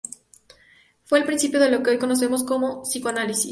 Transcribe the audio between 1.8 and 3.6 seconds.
que hoy conocemos como psicoanálisis.